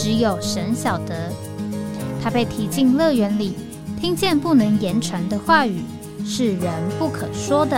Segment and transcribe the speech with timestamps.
[0.00, 1.32] 只有神晓得，
[2.22, 3.54] 他被提进乐园里，
[4.00, 5.82] 听见不能言传的话语，
[6.24, 7.76] 是人不可说的。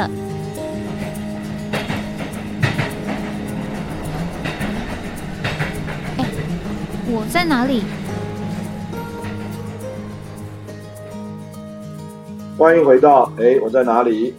[6.19, 6.27] 哎，
[7.09, 7.85] 我在哪里？
[12.59, 14.35] 欢迎回到哎，我在哪里？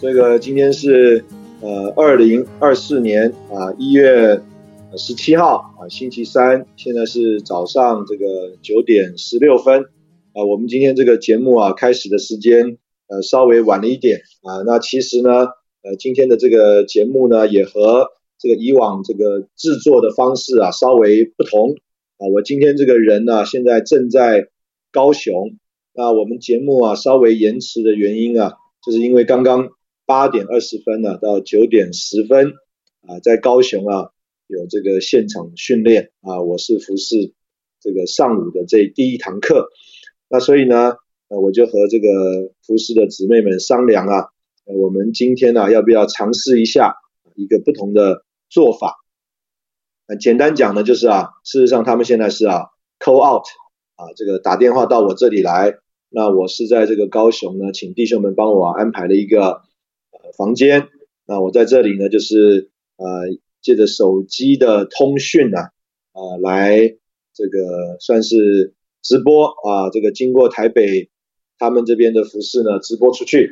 [0.00, 1.22] 这个今天是
[1.60, 4.40] 呃二零二四年啊一月。
[4.94, 9.82] 十七号啊，星期三，现在是早上这个九点十六分
[10.32, 10.44] 啊。
[10.44, 12.78] 我们今天这个节目啊，开始的时间
[13.08, 14.62] 呃稍微晚了一点啊。
[14.64, 15.48] 那其实呢，
[15.82, 21.72] 呃，今天的这个节目呢，也和这个以往这个制作的方式啊稍微不同
[22.16, 22.28] 啊。
[22.32, 24.48] 我今天这个人呢，现在正在
[24.92, 25.56] 高雄。
[25.92, 29.68] 那我们节目啊稍微延迟的原因啊，就是因为刚刚
[30.06, 32.52] 八点二十分呢到九点十分
[33.06, 34.10] 啊，在高雄啊。
[34.48, 37.32] 有这个现场训练啊，我是服侍
[37.80, 39.68] 这个上午的这第一堂课，
[40.28, 40.94] 那所以呢，
[41.28, 44.28] 呃，我就和这个服侍的姊妹们商量啊，
[44.64, 46.94] 呃，我们今天呢要不要尝试一下
[47.34, 48.94] 一个不同的做法？
[50.06, 52.66] 那简单讲呢，就是啊，事实上他们现在是啊
[53.00, 53.44] ，call out
[53.96, 55.74] 啊，这个打电话到我这里来，
[56.08, 59.62] 那我是在这个高雄呢，请弟兄们帮我安排了一个
[60.12, 60.88] 呃房间，
[61.26, 63.06] 那我在这里呢，就是呃。
[63.66, 65.58] 借着手机的通讯呢，
[66.12, 66.96] 啊，来
[67.34, 71.10] 这个算是直播啊，这个经过台北
[71.58, 73.50] 他们这边的服饰呢，直播出去，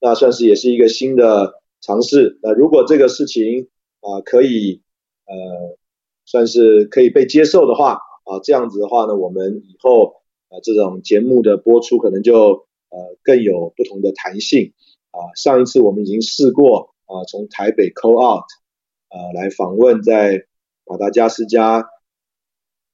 [0.00, 2.40] 那算是也是一个新的尝试。
[2.42, 3.68] 那如果这个事情
[4.00, 4.82] 啊可以
[5.26, 5.78] 呃
[6.24, 10.16] 算是可以被接受的话啊，这样子的话呢，我们以后
[10.48, 14.72] 啊这种节目的播出可能就呃更有不同的弹性
[15.12, 15.30] 啊。
[15.36, 18.42] 上一次我们已经试过啊，从台北 call out。
[19.12, 20.46] 呃，来访问在
[20.86, 21.84] 马达加斯加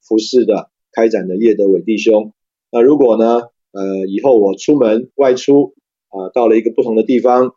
[0.03, 2.33] 服饰的开展的叶德伟弟兄。
[2.73, 5.75] 那如果呢，呃，以后我出门外出
[6.09, 7.55] 啊，到了一个不同的地方，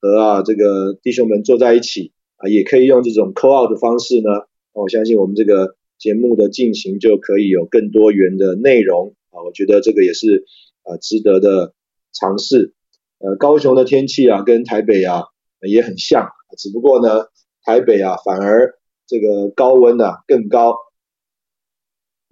[0.00, 4.28] 和啊这个弟兄们坐在一起啊，也可以用这种 call out 的方式呢。
[4.72, 9.44] 我相信我们这个节目的进行就可以有更多元的内容啊。
[9.44, 10.46] 我觉得这个也是
[10.82, 11.74] 啊值得的
[12.12, 12.74] 尝试。
[13.18, 15.26] 呃，高雄的天气啊，跟台北啊
[15.60, 16.28] 也很像，
[16.58, 17.26] 只不过呢。
[17.62, 20.76] 台北啊，反而这个高温呢更高。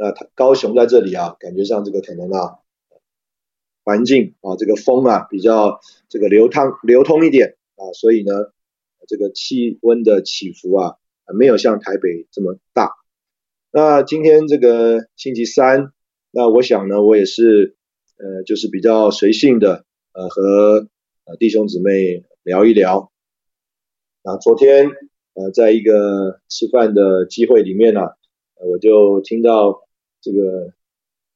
[0.01, 2.59] 那高雄在这里啊，感觉上这个可能啊，
[3.83, 8.33] 环境啊，这个风啊比较这个流淌流通一点啊，所以呢，
[9.09, 10.97] 这个气温的起伏啊，
[11.37, 12.93] 没有像台北这么大。
[13.73, 15.93] 那今天这个星期三，
[16.31, 17.77] 那我想呢，我也是
[18.19, 20.89] 呃，就是比较随性的呃，和
[21.41, 23.11] 弟兄姊妹聊一聊。
[24.23, 24.91] 那昨天。
[25.39, 28.01] 呃，在一个吃饭的机会里面呢，
[28.57, 29.87] 我就听到
[30.21, 30.73] 这个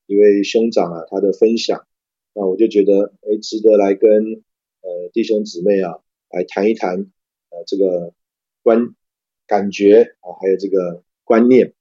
[0.06, 1.86] 一位兄长啊，他的分享，
[2.34, 4.10] 那我就觉得，哎，值得来跟
[4.80, 7.12] 呃弟兄姊妹啊来谈一谈，
[7.50, 8.12] 呃，这个
[8.64, 8.96] 观
[9.46, 11.72] 感觉啊，还有这个观念。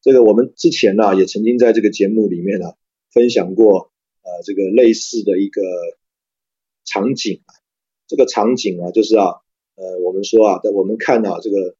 [0.00, 2.72] 这个我们之前呢，也曾经在这个节目里面呢
[3.10, 3.92] 分享过，
[4.22, 5.60] 呃，这个类似的一个
[6.86, 7.52] 场景啊，
[8.06, 9.42] 这个场景啊，就是啊。
[9.80, 11.74] 呃，我们说啊，在我们看到这个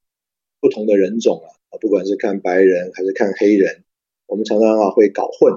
[0.59, 3.85] 不同的人种啊，不管是看白人还是看黑人，
[4.25, 5.53] 我们常常啊会搞混，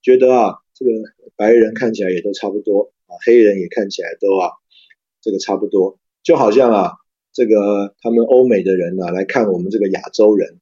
[0.00, 0.92] 觉得啊这个
[1.34, 4.52] 白人看起来也都差不多啊，黑人也看起来都啊
[5.20, 6.92] 这个差不多，就好像啊
[7.32, 10.60] 这个他们欧美的人呢来看我们这个亚洲人，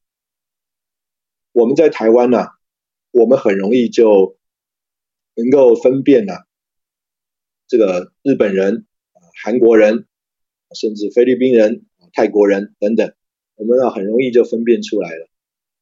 [1.52, 2.46] 我们在台湾呢，
[3.10, 4.38] 我们很容易就
[5.34, 6.32] 能够分辨呢
[7.66, 8.86] 这个日本人
[9.44, 10.07] 韩国人。
[10.74, 13.12] 甚至菲律宾人、泰国人等等，
[13.56, 15.28] 我们啊很容易就分辨出来了。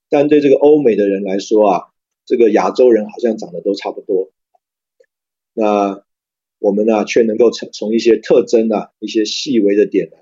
[0.09, 1.83] 但对这个欧美的人来说啊，
[2.25, 4.31] 这个亚洲人好像长得都差不多。
[5.53, 6.05] 那
[6.59, 10.17] 我们呢，却能够从从一些特征啊、一些细微的点啊，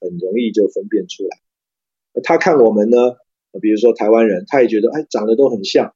[0.00, 1.38] 很容易就分辨出来。
[2.22, 3.16] 他看我们呢，
[3.60, 5.94] 比如说台湾人，他也觉得哎长得都很像。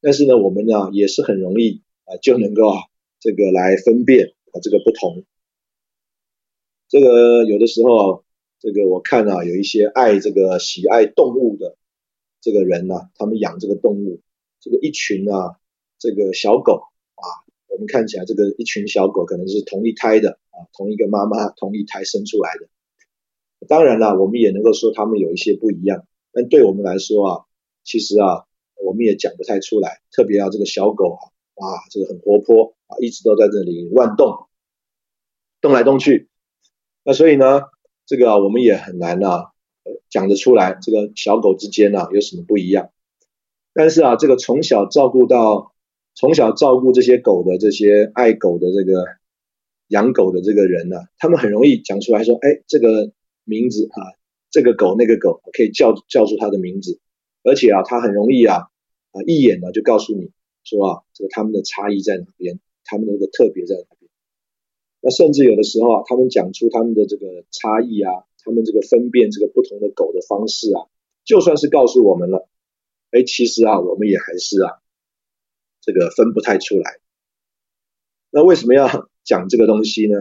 [0.00, 2.80] 但是呢，我们呢也是很容易啊就能够啊
[3.20, 5.24] 这个来分辨啊这个不同。
[6.88, 8.24] 这个有的时候，
[8.58, 11.76] 这个我看啊，有一些爱这个喜爱动物的
[12.40, 14.20] 这个人呢，他们养这个动物
[14.60, 15.58] 这个一群啊，
[15.98, 16.82] 这个小狗
[17.14, 17.26] 啊，
[17.68, 22.68] 我们看起来这个一群小狗可能是同一胎的啊，同一个妈妈同一胎生出来的。
[23.66, 27.44] 当然了，我们也能够说它们有一些不一样，但对我们来说啊，
[27.84, 28.46] 其实啊，
[28.82, 30.00] 我们也讲不太出来。
[30.10, 31.26] 特别啊，这个小狗啊，
[31.56, 34.46] 啊，这个很活泼啊，一直都在这里乱动，
[35.60, 36.27] 动来动去。
[37.08, 37.62] 那所以呢，
[38.04, 39.52] 这个我们也很难啊，
[40.10, 42.90] 讲得出来这个小狗之间啊有什么不一样。
[43.72, 45.72] 但是啊，这个从小照顾到
[46.14, 49.06] 从小照顾这些狗的这些爱狗的这个
[49.86, 53.10] 养狗的这个人呢，他们很容易讲出来说，哎，这个。
[53.50, 54.12] 名字啊，
[54.50, 57.00] 这个狗那个狗可以叫叫出它的名字，
[57.42, 58.68] 而且啊，它很容易啊
[59.10, 60.32] 啊一眼呢就告诉你
[60.64, 63.97] 说啊，这个它们的差异在哪边，它们的这个特别在哪。
[65.00, 70.86] 那甚至有的时候啊，他们讲出他们的这个差异啊，他们这个分辨这个不同的狗的方式啊，
[71.24, 72.48] 就算是告诉我们了，
[73.10, 74.82] 哎，其实啊，我们也还是啊
[75.80, 76.98] 这个分不太出来。
[78.30, 80.18] 那为什么要讲这个东西呢？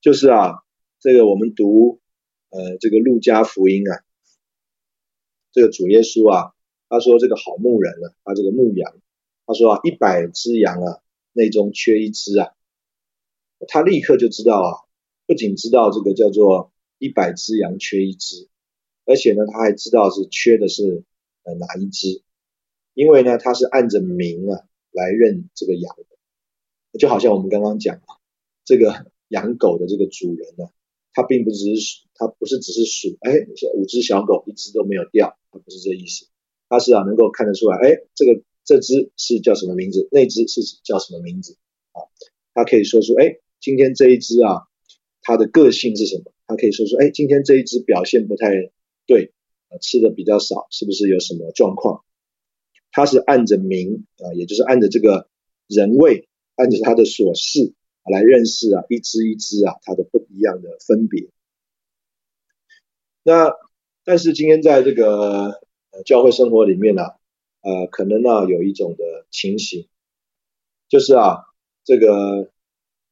[0.00, 0.62] 就是啊，
[1.00, 2.00] 这个我们读。
[2.50, 4.04] 呃，这个路加福音啊，
[5.50, 6.54] 这个主耶稣啊，
[6.88, 8.94] 他说这个好牧人啊，他这个牧羊，
[9.44, 11.02] 他说啊，一百只羊啊，
[11.32, 12.52] 内中缺一只啊，
[13.68, 14.70] 他立刻就知道啊，
[15.26, 18.48] 不仅知道这个叫做一百只羊缺一只，
[19.04, 21.04] 而且呢，他还知道是缺的是
[21.42, 22.22] 呃哪一只，
[22.94, 24.60] 因为呢，他是按着名啊
[24.90, 25.96] 来认这个羊
[26.92, 28.18] 的，就好像我们刚刚讲啊，
[28.64, 30.68] 这个 养狗的这个主人呢。
[31.16, 33.30] 他并不只是数，它不是只是数，哎，
[33.76, 36.26] 五只小狗一只都没有掉，他不是这意思，
[36.68, 41.56] 他是啊能够看得出来，哎，这个这只是叫什么名字，那只是叫什么名字
[41.92, 42.02] 啊？
[42.52, 44.68] 他可以说出，哎，今天这一只啊，
[45.22, 46.34] 它的个性是什么？
[46.46, 48.50] 它可以说说，哎，今天这一只表现不太
[49.06, 49.32] 对，
[49.80, 52.04] 吃的比较少，是不是有什么状况？
[52.92, 55.30] 它是按着名啊，也就是按着这个
[55.66, 57.72] 人位，按着它的所事。
[58.04, 61.30] 来认识啊，一只一只啊，它的不一样的分别。
[63.22, 63.50] 那
[64.04, 65.62] 但是今天在这个
[66.04, 67.02] 教会生活里面呢，
[67.62, 69.88] 呃，可能呢有一种的情形，
[70.86, 71.44] 就是啊，
[71.82, 72.50] 这个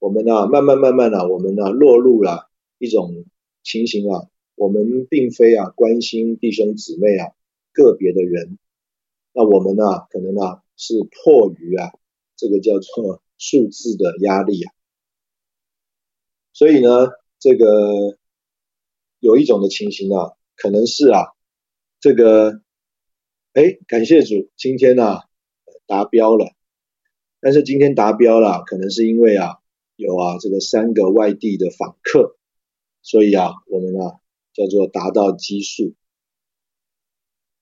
[0.03, 3.25] 我们呢慢慢慢慢的，我们呢落入了一种
[3.63, 4.27] 情形啊，
[4.57, 7.31] 我们并非啊关心弟兄姊妹啊
[7.73, 8.59] 个别的人，
[9.33, 11.93] 那我们呢可能呢是迫于啊
[12.35, 14.75] 这个叫做数字的压力啊。
[16.53, 18.19] 所以呢，这个
[19.21, 21.29] 有一种的情形啊，可能是啊，
[22.01, 22.61] 这个，
[23.53, 25.21] 哎，感谢主，今天呢
[25.87, 26.57] 达标了。
[27.39, 29.62] 但是今天达标了，可能是因为啊，
[29.97, 32.37] 有啊这个三个外地的访客，
[33.03, 34.21] 所以啊，我们啊
[34.53, 35.95] 叫做达到基数，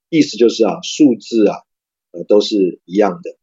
[0.08, 1.56] 意思就是啊，数字啊，
[2.12, 3.36] 呃都是一样的。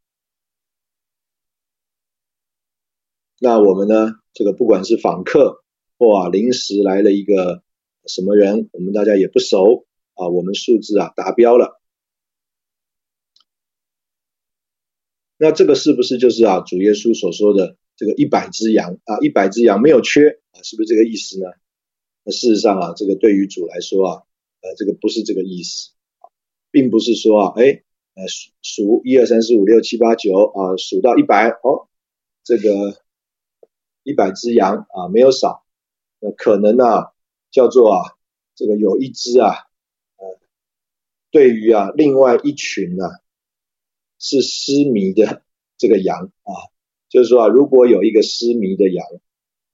[3.39, 4.19] 那我们呢？
[4.33, 5.63] 这个不管是访客
[5.97, 7.63] 或啊临时来了一个
[8.05, 11.81] 什么人，我们大家也不熟啊，我们数字啊达标了。
[15.37, 20.63] 那这个是不是就是啊主耶稣所说的这个一百只羊啊一百只羊没有缺啊？
[20.63, 21.47] 是不是这个意思呢？
[22.23, 24.23] 那事实上啊，这个对于主来说啊，
[24.61, 25.89] 呃，这个不是这个意思，
[26.71, 27.83] 并不是说啊，哎，
[28.13, 28.23] 呃
[28.61, 31.89] 数一二三四五六七八九啊，数到一百哦，
[32.45, 33.01] 这个。
[34.03, 35.65] 一百只羊啊，没有少，
[36.21, 37.11] 那可能呢，
[37.51, 38.15] 叫做啊，
[38.55, 39.67] 这个有一只啊，
[40.15, 40.39] 呃，
[41.29, 43.03] 对于啊，另外一群呢，
[44.17, 45.43] 是失迷的
[45.77, 46.71] 这个羊啊，
[47.09, 49.05] 就是说啊，如果有一个失迷的羊，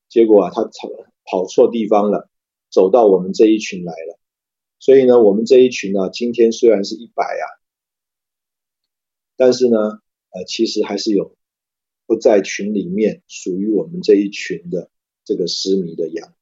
[0.09, 0.89] 结果啊，它跑
[1.25, 2.29] 跑错地方了，
[2.69, 4.19] 走到我们这一群来了，
[4.79, 7.45] 所以呢，我们这一群呢，今天虽然是一百啊，
[9.35, 9.77] 但是呢，
[10.31, 11.35] 呃，其实还是有。
[12.05, 14.91] 不在群里面，属于我们这一群的
[15.23, 16.33] 这个失迷的羊。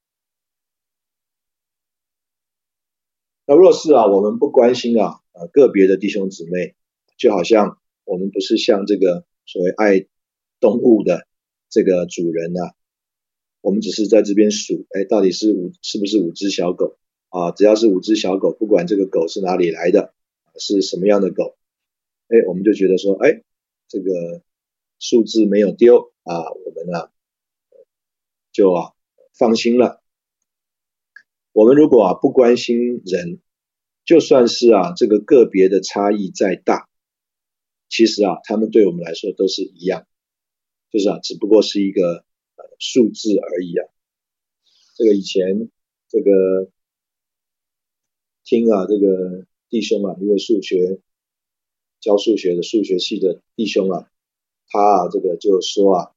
[3.45, 6.75] 那若是啊，我们不关心啊，呃，个别的弟兄姊妹，
[7.15, 10.07] 就好像我们不是像这个所谓爱
[10.61, 11.27] 动物的
[11.69, 12.73] 这个主人啊，
[13.59, 16.95] 我们只是在这边数，哎，到底是五是不是五只小狗
[17.27, 17.51] 啊？
[17.51, 20.13] 只要是五只小狗，不管这个狗是哪里来的，
[20.57, 21.57] 是什么样的狗，
[22.29, 23.41] 哎，我们就觉得说，哎，
[23.89, 24.41] 这个。
[25.03, 27.09] 数字没有丢啊，我们呢
[28.51, 28.93] 就啊
[29.33, 29.99] 放心了。
[31.53, 33.39] 我们如果啊不关心人，
[34.05, 36.87] 就算是啊这个个别的差异再大，
[37.89, 40.05] 其实啊他们对我们来说都是一样，
[40.91, 42.25] 就是啊只不过是一个
[42.57, 43.87] 呃数字而已啊。
[44.95, 45.71] 这个以前
[46.09, 46.69] 这个
[48.43, 50.99] 听啊这个弟兄啊，因为数学
[51.99, 54.11] 教数学的数学系的弟兄啊，
[54.67, 56.11] 他啊这个就说啊，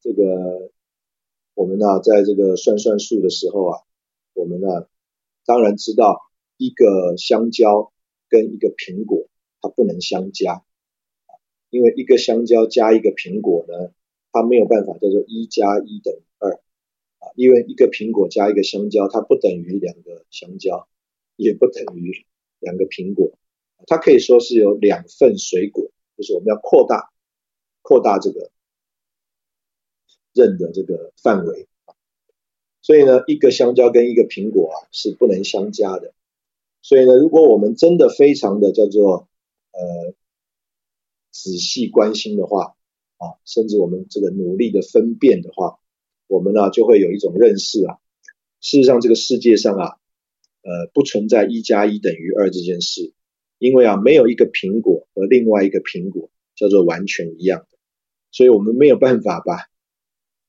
[0.00, 0.70] 这个
[1.54, 3.80] 我们呢在这个算算数的时候啊，
[4.34, 4.86] 我们呢
[5.44, 6.20] 当然知道
[6.56, 7.92] 一个香蕉
[8.28, 9.28] 跟一个苹果
[9.62, 10.62] 它不能相加，
[11.70, 13.92] 因为一个香蕉加一个苹果呢，
[14.32, 16.52] 它没有办法叫做一加一等于二
[17.18, 20.88] 啊，因为一个苹果加一个香蕉，它不等于两个香蕉，
[21.36, 22.26] 也不等于
[22.58, 23.32] 两个苹果。
[23.86, 27.10] 它可以说是有两份水果，就是我们要扩大
[27.82, 28.50] 扩大这个
[30.32, 31.68] 认的这个范围
[32.80, 36.14] 所以呢，一个香蕉跟一个苹果啊是不能相加的。
[36.80, 39.28] 所以呢，如果我们真的非常的叫做
[39.72, 40.14] 呃
[41.40, 42.74] 仔细关心的话
[43.16, 45.78] 啊，甚至我们这个努力的分辨的话，
[46.26, 47.98] 我们呢就会有一种认识啊。
[48.60, 49.96] 事实上，这个世界上啊，
[50.62, 53.12] 呃，不存在一加一等于二这件事。
[53.58, 57.78] 因为啊，没有一个苹果和另外一个苹果叫做完全一样的，
[58.30, 59.68] 所以我们没有办法把，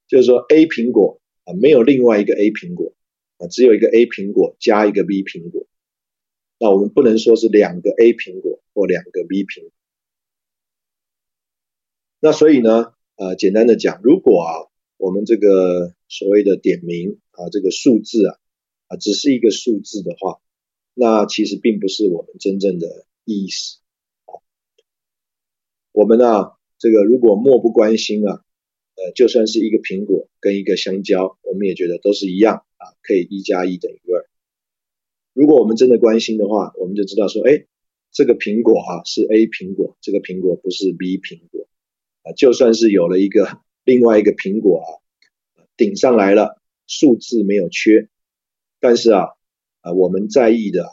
[0.08, 2.94] 就是说 A 苹果啊，没有另外一个 A 苹果
[3.38, 5.66] 啊，只有一个 A 苹果加一个 B 苹果，
[6.60, 9.72] 那我们不能说是两个 A 苹果或两个 B 苹果。
[12.22, 18.38] 那所以呢，呃，简单的讲，如果啊，我们这个所谓的点名啊，这个数字啊，
[18.88, 20.42] 啊，只是一个数字的话。
[20.94, 23.78] 那其实并不是我们真正的意思
[24.26, 24.44] 啊。
[25.94, 28.44] 我们呢，这个如果漠不关心啊，
[28.96, 34.28] 呃，就算是一个苹果跟一个香蕉，我们也觉得都是一样啊，可以一加一等于二。
[35.32, 37.66] 如果我们真的关心的话，我们就知道说，哎，
[38.12, 41.69] 这个苹果啊是 A 苹果，这个苹果不是 B 苹果
[42.36, 44.90] 就算是有了一个另外一个苹果啊，
[45.78, 48.10] 顶上来了，数字没有缺，
[48.80, 49.30] 但是啊。
[49.82, 50.92] 啊，我们在意的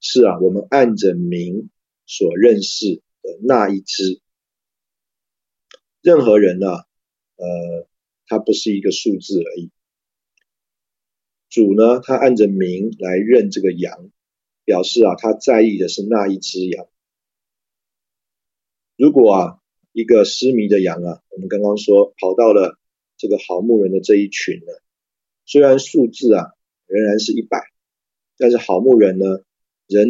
[0.00, 1.70] 是啊，我们按着名
[2.04, 4.20] 所认识的那一只。
[6.02, 6.66] 任何人呢，
[7.36, 7.86] 呃，
[8.26, 9.70] 他不是一个数字而已。
[11.48, 14.10] 主呢，他按着名来认这个羊，
[14.64, 16.88] 表示啊，他在意的是那一只羊。
[18.96, 19.59] 如果啊，
[19.92, 22.78] 一个失迷的羊啊，我们刚刚说跑到了
[23.16, 24.72] 这个好牧人的这一群呢，
[25.44, 26.52] 虽然数字啊。
[26.92, 27.70] 仍然是一百，
[28.36, 29.24] 但是好牧人呢，
[29.86, 30.08] 人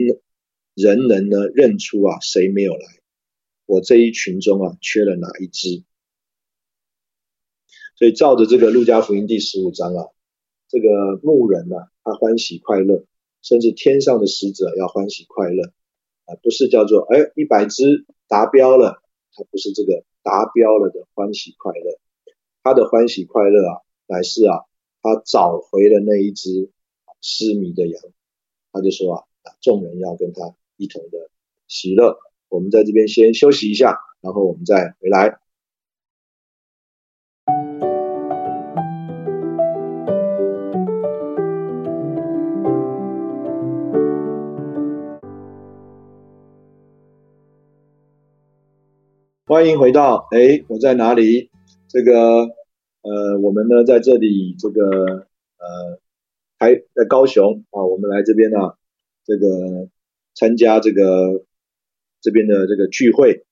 [0.72, 2.87] 人能呢认出啊谁没有来，
[3.66, 5.84] 我这一群中啊缺了哪一只？
[7.96, 10.06] 所以照着这个路加福音第十五章啊，
[10.70, 13.04] 这个牧人呢，他欢喜快乐，
[13.42, 15.64] 甚至天上的使者要欢喜快乐
[16.25, 19.00] 啊，不是叫做哎一百只达标了，
[19.34, 21.99] 他不是这个达标了的欢喜快乐，
[22.62, 24.64] 他的欢喜快乐啊，乃是啊。
[25.02, 26.70] 他找回了那一只
[27.22, 28.02] 失迷的羊，
[28.70, 29.25] 他就说啊，
[29.62, 31.30] 众人要跟他一同的
[31.68, 32.18] 喜乐。
[32.50, 35.40] 我们在这边先休息一下，然后我们再回来。
[49.61, 51.50] 欢迎回到，哎，我在哪里？
[51.87, 52.49] 这个。
[53.02, 54.81] 呃，我们呢在这里，这个
[55.59, 56.00] 呃，
[56.59, 58.57] 还在高雄啊，我们来这边呢，
[59.23, 59.90] 这个
[60.35, 61.45] 参加这个
[62.23, 63.45] 这边的这个聚会，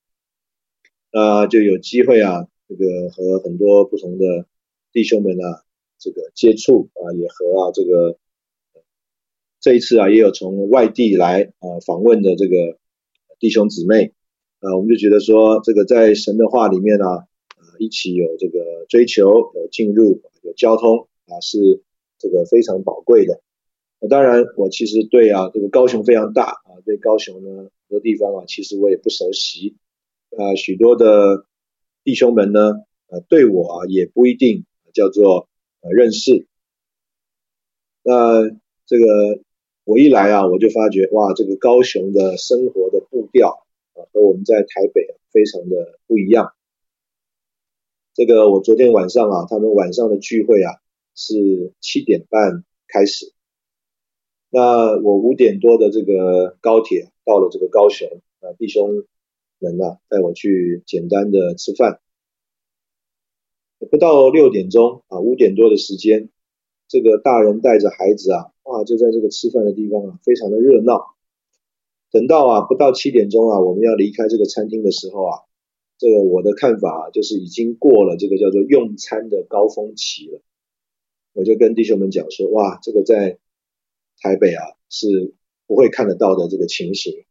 [1.13, 4.47] 那就有机会啊，这个和很多不同的
[4.93, 5.63] 弟兄们啊，
[5.99, 8.17] 这个接触啊，也和啊这个
[9.61, 12.79] 这一次啊，也有从外地来啊访问的这个
[13.39, 14.15] 弟兄姊妹
[14.61, 17.25] 啊，我们就觉得说，这个在神的话里面呢啊。
[17.81, 21.81] 一起有这个追求，有进入，有交通啊，是
[22.19, 23.41] 这个非常宝贵的。
[24.01, 29.77] 那当然，我其实对啊，这个高雄非常大啊，对高雄呢很多地方啊，其实我也不熟悉
[30.37, 30.57] 啊。
[30.57, 31.45] 许多的
[32.03, 35.49] 弟兄们呢，呃，对我啊也不一定叫做
[35.81, 36.49] 呃认识。
[38.03, 38.43] 那
[38.87, 39.41] 这个
[39.85, 43.65] 我一来啊，我就发觉哇，这个高雄的生活的步调
[44.13, 46.53] 和我们在台北非常的不一样。
[48.15, 50.81] 这个我昨天晚上啊，他们晚上的聚会啊
[51.15, 53.33] 是七点半开始。
[54.51, 58.09] 那我五点多的这个高铁到了这个高雄
[58.41, 59.07] 啊，弟兄
[59.59, 62.01] 们啊带我去简单的吃饭。
[63.91, 66.31] 不到六点钟啊，五点多的时间，
[66.89, 71.15] 这个大人带着孩子啊，哇，就在这个吃饭的地方啊，非常的热闹。
[72.19, 75.39] 等到啊不到七点钟啊，我们要离开这个餐厅的时候啊。
[76.01, 80.41] 这个我的看法就是已经过了这个叫做用餐的高峰期了，
[81.33, 83.39] 我就跟弟兄们讲说，哇，这个在
[84.21, 85.35] 台北啊是
[85.67, 87.25] 不会看得到的这个情形。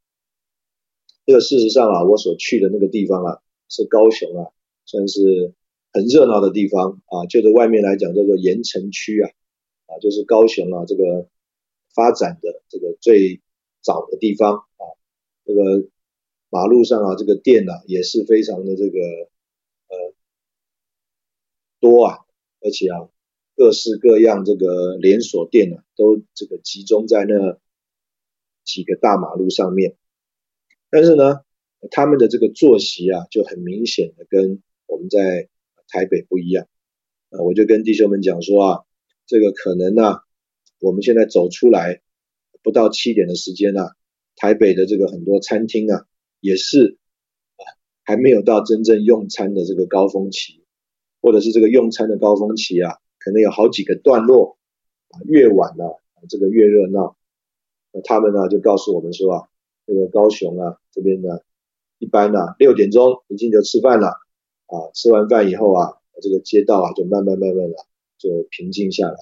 [1.25, 3.39] 这个事实上啊，我所去的那个地方啊，
[3.69, 4.51] 是高雄啊，
[4.85, 5.53] 算是
[5.93, 9.31] 很热闹的地方啊，就是外面来讲叫做盐城区啊，
[9.85, 11.29] 啊，就是高雄啊这个
[11.95, 13.39] 发展的这个最
[13.81, 14.83] 早的地方啊，
[15.45, 15.87] 这个
[16.49, 18.99] 马路上啊，这个店啊也是非常的这个
[19.87, 20.13] 呃
[21.79, 22.19] 多啊，
[22.61, 23.09] 而且啊。
[23.59, 27.57] 各式各样这个连锁店呢，都这个集中在那
[28.63, 29.97] 几个大马路上面。
[30.91, 31.41] 但是呢，
[31.89, 35.49] 他们的这个作息啊，就很明显的跟我们在
[35.87, 36.67] 台北不一样。
[37.31, 38.83] 啊，我就跟弟兄们讲说啊，
[39.25, 40.19] 这个可能呢，
[40.79, 42.03] 我们现在走出来
[42.63, 43.95] 不到七点的时间啊，
[44.35, 46.05] 台北的这个很多餐厅啊，
[46.39, 46.97] 也是
[47.57, 47.63] 啊，
[48.03, 50.63] 还没有到真正用餐的这个高峰期，
[51.21, 52.97] 或者是这个用餐的高峰期啊。
[53.19, 54.57] 可能有好几个段落
[55.09, 57.17] 啊，越晚了，这个越热闹。
[57.91, 59.49] 那他们呢就告诉我们说啊，
[59.85, 61.39] 这个高雄啊这边呢，
[61.97, 64.07] 一般呢六点钟已经就吃饭了
[64.67, 67.75] 啊，吃完饭以后啊，这个街道啊就慢慢慢慢的
[68.17, 69.17] 就平静下来。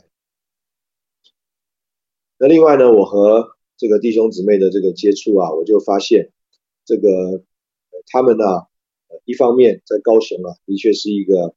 [2.37, 6.31] 那另外呢，我和这个弟兄姊妹的这个接触啊，我就发现
[6.85, 7.43] 这个
[8.07, 8.67] 他们呢，
[9.23, 11.55] 一方面在高雄啊，的确是一个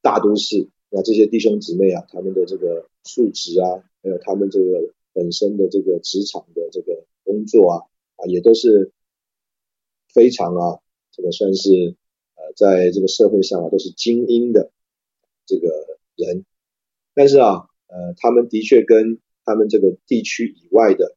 [0.00, 0.68] 大都市。
[0.90, 7.84] 那这些弟兄姊妹啊，他们的这个素质啊，还有他们这个本身的这个职场的这个工作啊，
[8.16, 8.90] 啊，也都是
[10.08, 10.80] 非常啊，
[11.12, 11.94] 这个算是
[12.36, 14.70] 呃，在这个社会上啊，都是精英的
[15.44, 15.68] 这个
[16.16, 16.46] 人。
[17.12, 21.16] 但是啊，呃，他们的确跟他们这个地区以外的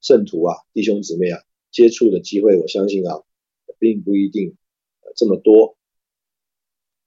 [0.00, 3.22] 圣徒啊、弟兄姊妹啊接触的机会，我相信啊，
[3.78, 4.56] 并不一定
[5.14, 5.76] 这么多。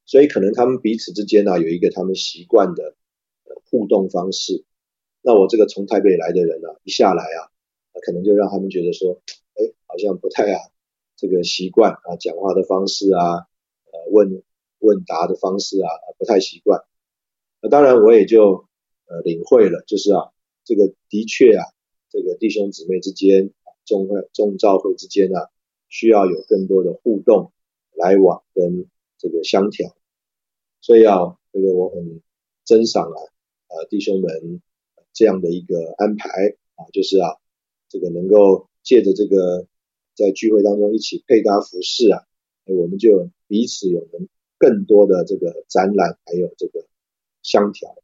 [0.06, 2.96] 所以可能他们彼此之间呢有一个他们习惯的
[3.72, 4.64] 互动方式。
[5.24, 7.50] 那我这个从台北来的人呢，一下来啊，
[8.06, 9.22] 可能就让他们觉得说，
[9.56, 10.60] 哎，好像不太啊，
[11.16, 13.48] 这个习惯啊，讲话的方式啊，
[13.90, 14.44] 呃，问
[14.80, 16.84] 问答的方式啊，不太习惯。
[17.62, 18.68] 那当然我也就
[19.14, 20.34] 呃领会了，就是啊，
[20.66, 21.64] 这个的确啊，
[22.10, 23.52] 这个弟兄姊妹之间，
[23.86, 25.52] 众会众教会之间啊，
[25.88, 27.52] 需要有更多的互动
[27.94, 28.90] 来往跟。
[29.20, 29.96] 这个相调，
[30.82, 32.22] 所以啊，这个我很
[32.66, 33.18] 珍赏啊，
[33.70, 34.62] 呃，弟兄们
[35.14, 36.28] 这样的一个安排
[36.76, 37.38] 啊，就是啊，
[37.88, 39.66] 这个能够借着这个
[40.14, 42.28] 在聚会当中一起配搭服饰啊，
[42.66, 46.86] 我们就彼此有能更多的这个展览，还有这个
[47.44, 47.96] 相调。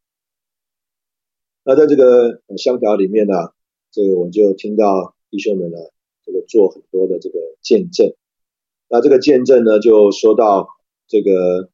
[1.70, 3.54] 那在这个香调里面呢，
[3.92, 5.78] 这个我就听到弟兄们呢，
[6.26, 8.12] 这个做很多的这个见证。
[8.88, 10.70] 那这个见证呢，就说到。
[11.12, 11.72] 这个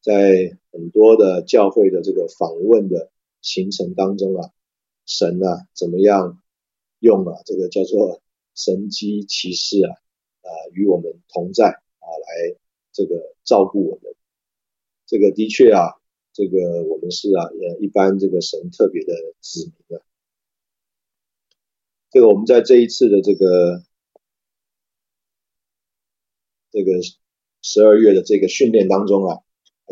[0.00, 3.10] 在很多的教会的这个访问的
[3.42, 4.48] 行程当中啊，
[5.04, 6.40] 神啊怎么样
[6.98, 8.22] 用啊这个叫做
[8.54, 9.92] 神机骑士啊
[10.40, 12.56] 啊与我们同在啊来
[12.90, 14.14] 这个照顾我们，
[15.04, 16.00] 这个的确啊
[16.38, 20.06] 这个我们是啊呃一般这个神特别的子民啊，
[22.12, 23.82] 这个我们在这一次的这个
[26.70, 26.92] 这个。
[27.60, 29.42] 十二月的这个训练当中啊，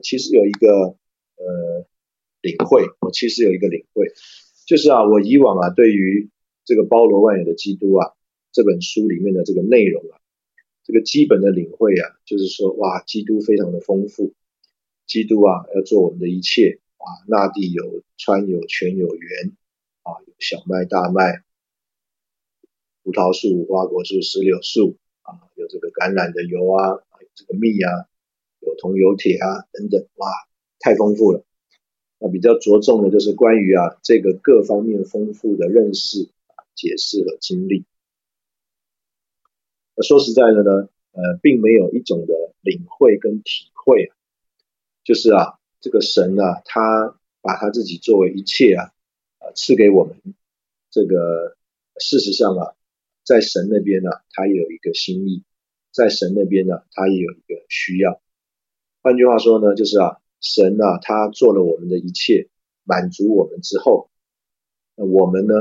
[0.01, 0.69] 其实有一个
[1.35, 1.85] 呃
[2.41, 4.07] 领会，我其实有一个领会，
[4.67, 6.31] 就是啊，我以往啊对于
[6.65, 8.15] 这个包罗万有的基督啊
[8.53, 10.21] 这本书里面的这个内容啊，
[10.85, 14.33] 这个基本的领会啊，就是说哇，基督非常的丰富，
[15.07, 19.57] 基督啊要做我们的一切啊，那地有川有泉有源
[20.03, 21.43] 啊，有小麦大麦，
[23.03, 27.03] 葡萄树、无花果树、石榴树啊，有这个橄榄的油啊。
[27.39, 28.09] 这个蜜啊，
[28.61, 30.27] 有铜有铁啊等等，哇，
[30.79, 31.45] 太丰富了。
[32.19, 36.31] 那比较着重的就是关于啊这个各方面丰富的认识、
[36.75, 37.85] 解释和经历。
[39.95, 44.16] 那说实在的呢，呃，并没有一种的领会跟体会啊，
[45.07, 48.91] 就是啊这个神啊，他把他自己作为一切啊，
[49.39, 50.17] 啊赐给我们。
[50.91, 51.57] 这个
[52.01, 52.75] 事实上啊，
[53.23, 55.45] 在神那边呢，他也有一个心意。
[55.93, 58.21] 在神那边呢，他也有一个需要。
[59.01, 62.49] 换句话说呢，就是啊，神啊，他做了我们的一切，
[62.83, 64.11] 满足我们之后，
[64.97, 65.55] 那我们呢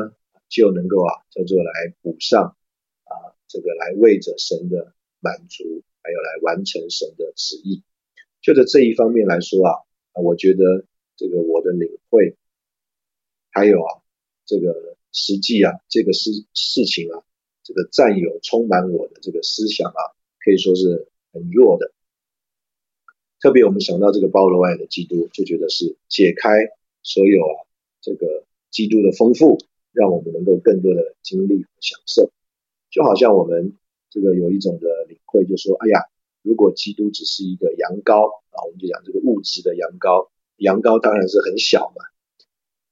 [0.50, 2.58] 就能够啊，叫做来补上
[3.04, 3.14] 啊，
[3.48, 7.84] 这个来为着神的满足，还有来完成神的旨意。
[8.46, 9.74] 就在这一方面来说啊，
[10.14, 10.86] 我觉得
[11.18, 12.36] 这个我的领会，
[13.50, 14.04] 还有啊，
[14.46, 17.24] 这个实际啊，这个事事情啊，
[17.64, 20.14] 这个占有充满我的这个思想啊。
[20.38, 21.92] 可以说是很弱的，
[23.40, 26.52] 特别我们想到这个包罗万的基督，就觉得是解开
[27.02, 27.66] 所有啊
[28.00, 29.58] 这个基督的丰富，
[29.92, 32.32] 让我们能够更多的经历和享受。
[32.92, 33.74] 就好像我们
[34.12, 36.06] 这个有一种的领会，就说，哎呀，
[36.46, 42.06] 如果基督只是一个羊羔啊，我们就讲这个物质的羊羔，羊羔当然是很小嘛。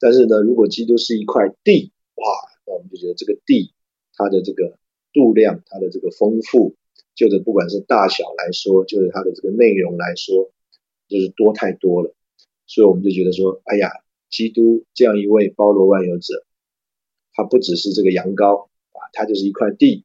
[0.00, 2.24] 但是呢，如果基督是一块地，哇，
[2.66, 3.72] 那我们就觉得这个地
[4.14, 4.76] 它的这个
[5.12, 6.74] 度量，它的这个丰富，
[7.14, 10.50] 就是不管是大小来说，就是它的这个内容来说，
[11.06, 12.12] 就是多太多了。
[12.66, 13.88] 所以我们就觉得说，哎呀，
[14.28, 16.44] 基督这样一位包罗万有者，
[17.32, 20.04] 他不只是这个羊羔啊，他就是一块地，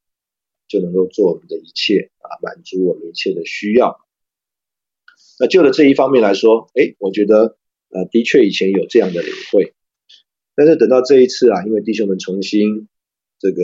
[0.70, 4.00] 就能够做我们的一切啊，满足我们一切的需要。
[5.40, 7.58] 那就的这一方面来说，哎，我觉得
[7.90, 9.74] 呃，的确以前有这样的领会。
[10.56, 12.88] 但是等到这一次啊，因为弟兄们重新
[13.40, 13.64] 这个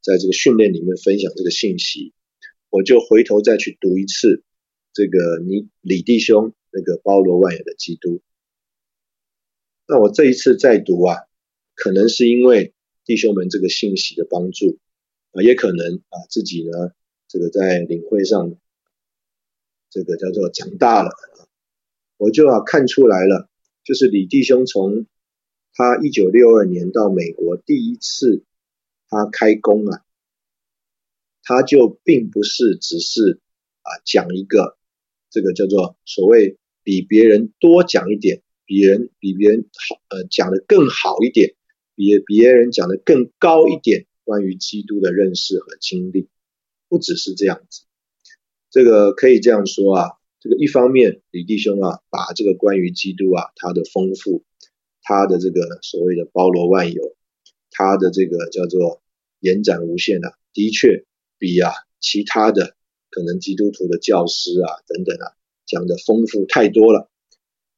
[0.00, 2.12] 在这个训练里面分享这个信息，
[2.70, 4.42] 我就回头再去读一次
[4.92, 8.22] 这个你李弟兄那个包罗万有的基督。
[9.88, 11.16] 那我这一次再读啊，
[11.74, 12.72] 可能是因为
[13.04, 14.78] 弟兄们这个信息的帮助
[15.36, 16.92] 啊，也可能啊自己呢
[17.28, 18.56] 这个在领会上
[19.90, 21.10] 这个叫做长大了，
[22.16, 23.50] 我就啊看出来了，
[23.84, 25.06] 就是李弟兄从。
[25.78, 28.44] 他一九六二年到美国第一次，
[29.10, 30.06] 他开工啊，
[31.42, 33.40] 他就并不是只是
[33.82, 34.78] 啊讲一个
[35.28, 41.54] 这个叫做所谓比别人多讲一点，比人比别人好呃讲的更好一点，
[41.94, 46.28] 比别人讲的更高一点关于基督的认识和经历，
[46.90, 47.84] 不只是这样子，
[48.70, 50.10] 这个可以这样说啊，
[50.40, 54.44] 这个一方面李弟兄啊把这个关于基督啊他的丰富。
[55.08, 57.14] 他的这个所谓的包罗万有，
[57.70, 59.04] 他的这个叫做
[59.38, 61.04] 延展无限啊，的确
[61.38, 62.74] 比啊其他的
[63.08, 67.08] 可能基督徒的教师啊等等啊讲的丰富太多了，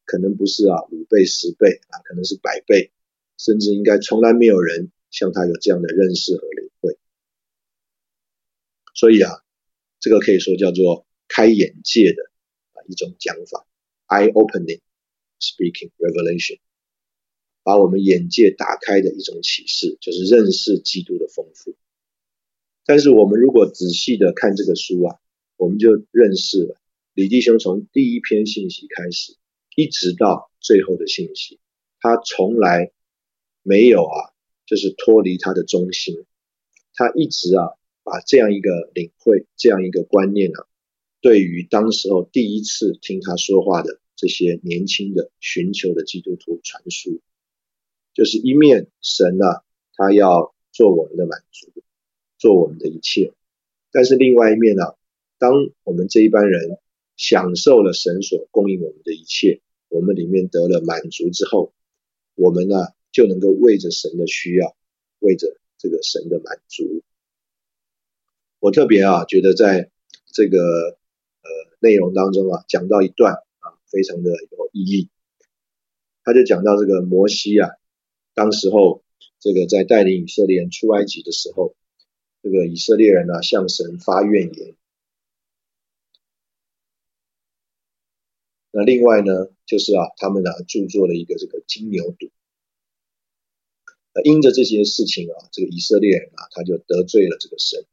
[0.06, 2.92] 可能不是啊五倍十倍啊，可能是百倍，
[3.36, 6.98] 甚至应该从来没有人像他有这样的认识和领会。
[8.94, 9.30] 所以啊，
[10.00, 12.30] 这个可以说叫做开眼界的
[12.72, 13.66] 啊一种讲法
[14.06, 14.80] ，eye opening
[15.40, 16.58] speaking revelation。
[17.62, 21.76] 把我们眼界打开的一种启示，就是认识基督的丰富。
[22.86, 25.20] 但是我们如果仔细的看这个书啊，
[25.56, 26.80] 我们就认识了
[27.12, 29.36] 李弟兄从第一篇信息开始，
[29.76, 31.60] 一直到最后的信息，
[32.00, 32.90] 他从来
[33.62, 34.32] 没有啊，
[34.68, 36.26] 就是脱离他的中心。
[36.92, 37.70] 他一直啊，
[38.04, 40.66] 把这样一个领会，这样一个观念啊，
[41.22, 47.20] 对于当时候第一次听他说话的这些年轻的寻求的基督徒传输。
[48.12, 49.62] 就是一面神啊，
[49.94, 51.70] 他要做我们的满足，
[52.36, 53.32] 做我们的一切；
[53.92, 54.96] 但是另外一面呢，
[55.38, 55.52] 当
[55.84, 56.78] 我们这一班人
[57.16, 61.72] 享受了神所供应我们的一切，我们里面得了满足之后，
[62.34, 64.76] 我们呢就能够为着神的需要，
[65.18, 67.02] 为着这个神的满足。
[68.60, 69.90] 我特别啊觉得在
[70.26, 71.48] 这个呃
[71.80, 75.10] 内容当中啊，讲到一段啊，非常的有意义。
[76.24, 77.70] 他就讲到这个摩西啊。
[78.34, 79.02] 当时候，
[79.40, 81.74] 这个在带领以色列人出埃及的时候，
[82.42, 84.76] 这个以色列人呢向神发怨言。
[88.70, 92.30] 那另外呢，就是啊，他们呢著作了一个这个金牛犊。
[94.24, 97.84] 因着这些事情啊，这个以色列人啊，他就得罪了这个神，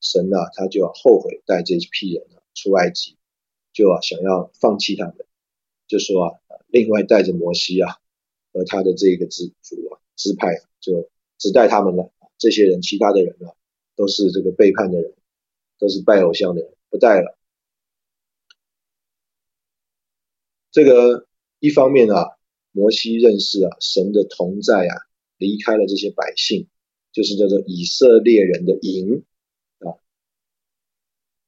[0.00, 3.16] 神啊，他就要后悔带这批人啊出埃及，
[3.72, 5.26] 就啊想要放弃他们，
[5.86, 7.98] 就说啊，另外带着摩西啊。
[8.52, 10.48] 和他的这个支族啊支派
[10.80, 13.52] 就只带他们了，这些人其他的人啊
[13.96, 15.12] 都是这个背叛的人，
[15.78, 17.36] 都是拜偶像的人，不带了。
[20.70, 21.26] 这个
[21.58, 22.38] 一方面啊，
[22.72, 24.96] 摩西认识啊神的同在啊，
[25.38, 26.68] 离开了这些百姓，
[27.12, 29.24] 就是叫做以色列人的营
[29.80, 29.98] 啊。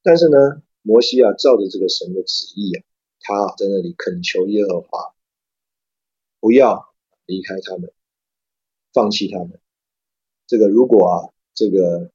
[0.03, 2.83] 但是呢，摩西啊照着这个神的旨意啊，
[3.19, 5.15] 他在那里恳求耶和华，
[6.39, 6.87] 不要。
[7.29, 7.93] 离开他们，
[8.91, 9.59] 放弃他们。
[10.47, 12.09] 这个如果啊，这个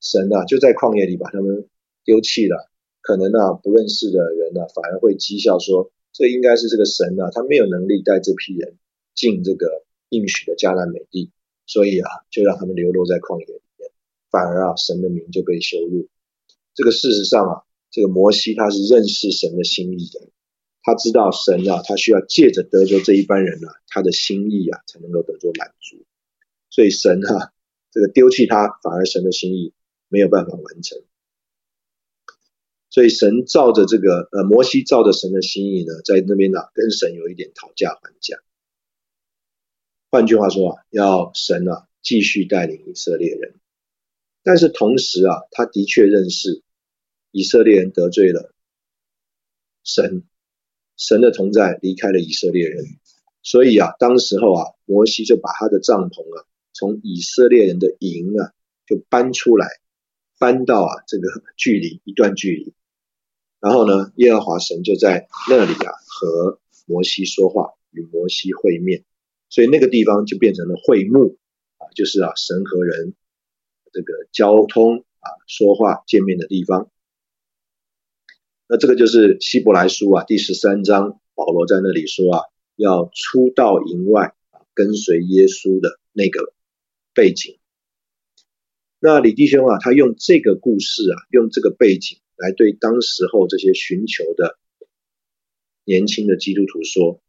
[0.00, 1.68] 神啊就在旷野里把他们
[2.04, 2.70] 丢弃了，
[3.02, 8.78] 可能啊不认识的人呢反而会讥笑说，这应该是这个神啊，他没有能力带这批人
[9.14, 11.30] 进这个应许的迦南美地，
[11.66, 13.90] 所以啊就让他们流落在旷野里面，
[14.30, 16.08] 反而啊神的名就被羞辱。
[16.74, 20.28] 这个事实上啊，这个摩西他是认识神的心意的。
[20.80, 26.04] 他知道神啊，他需要借着得着这一班人啊，他的心意啊，才能够得着满足。
[26.70, 27.52] 所以神啊，
[27.90, 29.74] 这个丢弃他，反而神的心意
[30.08, 30.98] 没有办法完成。
[32.90, 38.38] 所以神照着这个呃，摩西照着神的心意呢，在那边呢，跟神有一点讨价还价。
[40.10, 43.54] 换句话说啊，要神啊继续带领以色列人。
[44.42, 46.62] 但是同时啊，他的确认识
[47.30, 48.54] 以色列人得罪了
[49.84, 50.24] 神，
[50.96, 52.84] 神的同在离开了以色列人，
[53.42, 58.54] 所以啊，当时候啊，摩西就把他的帐篷啊，从以色列人的营啊，
[58.86, 59.68] 就搬出来，
[60.38, 62.72] 搬到啊这个距离一段距离，
[63.60, 69.04] 然后呢，耶和华神就在那里啊和摩西说话，与摩西会面，
[69.48, 71.38] 所以那个地方就变成了会幕
[71.78, 73.14] 啊，就是啊神和人。
[73.90, 76.90] 这个交通啊，说话见面的地方，
[78.68, 82.42] 那这个就是希伯来书啊第十三章，保罗在那里说啊，
[82.76, 86.52] 要出到营外啊，跟随耶稣的那个
[87.14, 87.58] 背景。
[89.00, 94.58] 那李弟兄啊，他用这个故事啊，用这个背景来对当时候这些寻求的
[95.84, 97.22] 年轻的基督徒说，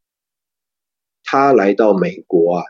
[1.29, 2.63] 他来到美国啊。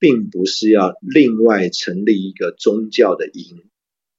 [0.00, 3.64] 并不是要另外成立一个宗教的营，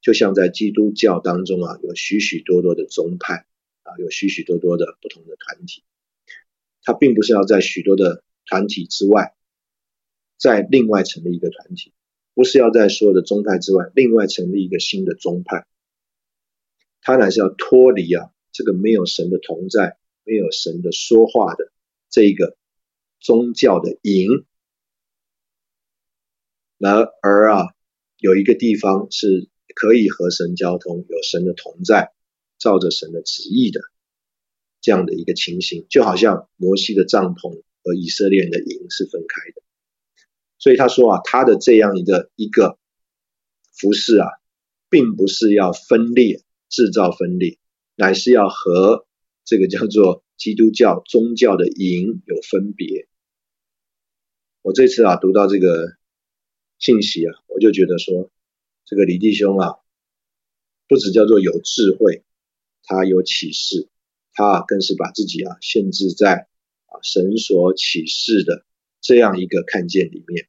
[0.02, 3.46] 就像在基督教当中啊，有许许多多的宗派
[3.84, 5.86] 啊，有许许多多的不同的团体。
[6.84, 9.34] 他并不是要在许多的团体之外，
[10.36, 11.94] 再另外成立一个团体，
[12.34, 15.66] 不是要在所有的宗派之外另外成立一个新的宗派。
[17.00, 21.72] 他乃是要脱离啊这个没有神的同在、没有神的说话的
[22.10, 22.58] 这一个
[23.20, 24.46] 宗教的营。
[26.78, 27.74] 然而啊，
[28.18, 32.14] 有一个地方是可以和神交通，有神的同在，
[32.58, 33.82] 照着神的旨意的
[34.80, 39.62] 这样的一个情形，就好像摩西的帐篷和以色列人的营是分开的。
[40.58, 42.80] 所以他说啊，他的这样一个一个
[43.74, 44.30] 服饰啊，
[44.90, 47.58] 并不是要分裂、制造分裂，
[47.96, 49.06] 乃是要和
[49.44, 53.09] 这个叫做基督教宗教的营有分别。
[54.62, 55.98] 我这次啊，读到这个。
[56.82, 58.32] 信息啊，我就觉得说，
[58.86, 59.76] 这个李弟兄啊，
[60.88, 62.24] 不止叫做有智慧，
[62.84, 63.90] 他有启示，
[64.32, 66.48] 他更是把自己啊限制在
[66.86, 68.64] 啊神所启示的
[69.02, 70.48] 这样一个看见里面。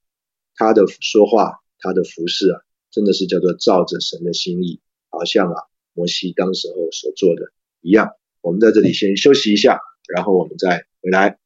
[0.55, 8.13] 他的说话，他的服饰啊，真的是叫做照着神的心意，好像啊摩西当时候所做的一样。
[8.41, 11.41] 我们在这里先休息一下，然后我们再回来。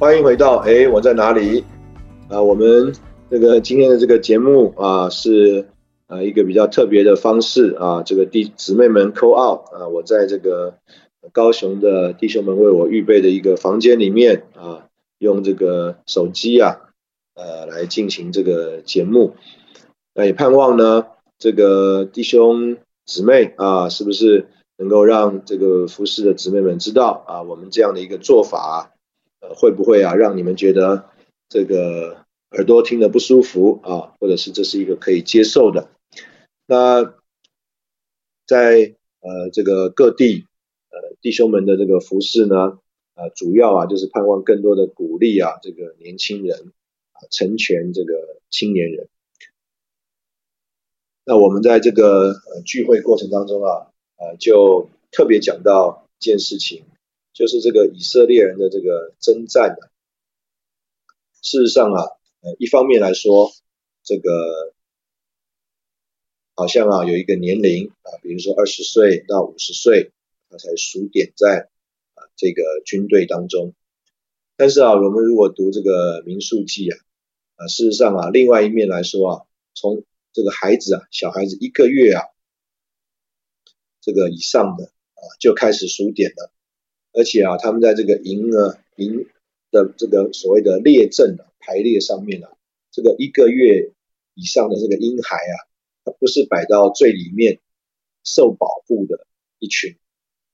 [0.00, 1.64] 欢迎回到哎，我在哪里？
[2.28, 2.94] 啊，我们
[3.28, 5.66] 这个今天的这个节目啊，是
[6.06, 8.04] 啊一个比较特别的方式啊。
[8.04, 10.74] 这个弟姊妹们 call out 啊，我在这个
[11.32, 14.86] 高雄的弟兄们为我预备的一个房间里面啊，
[15.18, 16.76] 用这个手机啊，
[17.34, 19.34] 呃，来进行这个节目。
[20.14, 21.06] 那也盼望呢，
[21.40, 28.92] 这个弟兄姊妹啊，是不是能够让这个服侍的姊妹们知道啊，我们这样的一个做法。
[29.54, 31.10] 会不会啊，让你们觉得
[31.48, 35.90] 这个耳朵听得不舒服啊，或者是这是一个可以接受的？
[36.66, 37.14] 那
[38.46, 40.46] 在呃这个各地
[40.90, 42.78] 呃弟兄们的这个服饰呢，
[43.14, 46.72] 呃，主要啊就是盼望更多的鼓励啊，这个年轻人
[47.12, 49.08] 啊成全这个青年人。
[51.24, 56.84] 那我们在这个呃聚会过程当中啊，呃就特别讲到一件事情。
[57.38, 59.82] 就是这个以色列人的这个征战啊，
[61.40, 62.02] 事实上啊，
[62.40, 63.52] 呃，一方面来说，
[64.02, 64.74] 这个
[66.56, 70.10] 好像啊有一个年龄啊，比如说二十岁到五十岁，
[70.50, 71.68] 他才数点在
[72.14, 73.72] 啊这个军队当中。
[74.56, 76.98] 但是啊，我们如果读这个民数记啊，
[77.54, 82.24] 啊，事实上啊，另外一面来说啊，从这个孩子啊，小孩子一个月啊，
[84.00, 86.50] 这个以上的啊，就开始数点了。
[87.18, 89.26] 而且啊，他们在这个营呢营
[89.72, 92.48] 的这个所谓的列阵的排列上面啊，
[92.92, 93.90] 这个一个月
[94.34, 95.56] 以上的这个婴孩啊，
[96.04, 97.58] 它不是摆到最里面
[98.22, 99.26] 受保护的
[99.58, 99.96] 一群，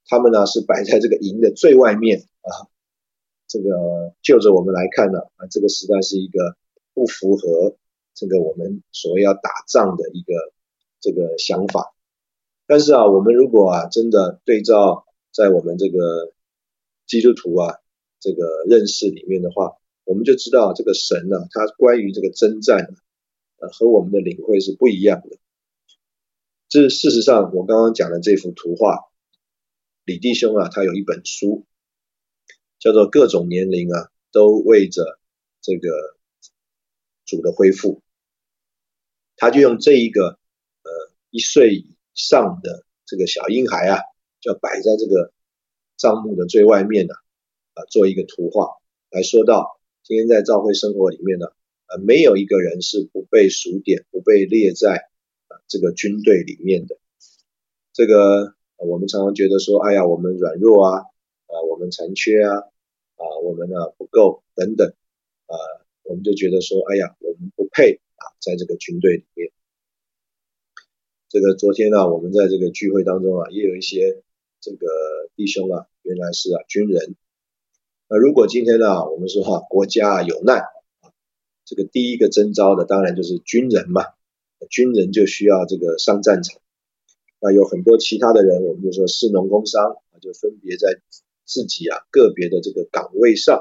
[0.07, 2.73] 他们呢是摆在这个营的最外面啊。
[3.47, 6.57] 这个就着我们来看呢啊，这个时代是一个
[6.95, 7.77] 不符合
[8.15, 10.33] 这个我们所谓要打仗的一个
[10.99, 11.95] 这个想法。
[12.67, 16.33] 但是啊，我们如果啊真的对照在我们这个
[17.07, 17.77] 基督徒啊，
[18.21, 22.95] 这个认识里面的话，我们就知道这个神呢，他关于这个征战，
[23.59, 25.37] 呃，和我们的领会是不一样的。
[26.69, 29.05] 这事实上，我刚刚讲的这幅图画，
[30.05, 31.67] 李弟兄啊，他有一本书，
[32.79, 35.21] 叫做《各种年龄啊都为着
[35.61, 35.89] 这个
[37.27, 37.97] 主的恢复》，
[39.37, 40.39] 他就用这一个
[40.83, 40.91] 呃
[41.31, 44.01] 一岁以上的这个小婴孩啊，
[44.41, 45.34] 就摆在这个
[45.97, 47.15] 帐目的最外面呢，
[47.75, 48.79] 啊，做一个图画
[49.11, 51.47] 来说到，今天在教会生活里面呢，
[51.87, 55.09] 呃，没有一个人是不被数点、不被列在
[55.49, 56.99] 啊这个军队里面的。
[57.93, 60.99] 这个我们常常觉得说，哎呀，我们软弱啊，
[61.47, 62.59] 啊，我们残缺啊，
[63.15, 64.89] 啊，我们呢不够等等，
[65.47, 65.55] 啊，
[66.03, 69.53] 我们就觉得说，哎呀，我们不配啊，在这个军队里面。
[71.29, 74.24] 这个昨天呢，我们在这个聚会当中啊，也有一些
[74.65, 74.87] 这个
[75.37, 77.17] 弟兄啊，原来是啊军人。
[78.09, 81.13] 那如果今天呢，我们说哈，国家有难啊，
[81.67, 84.07] 这个第一个征召的当然就是军人嘛，
[84.71, 86.63] 军人就需要这个上战场。
[87.41, 91.03] 那有很多其他的人，我们就说士农工商啊，就分别在
[91.45, 93.59] 自己啊个别的这个岗位上